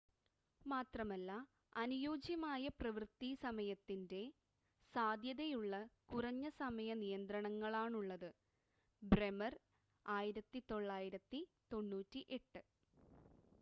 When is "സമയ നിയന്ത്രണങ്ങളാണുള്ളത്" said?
6.57-8.29